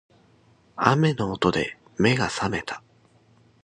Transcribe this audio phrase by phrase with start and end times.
[0.77, 2.81] 雨の音で目が覚めた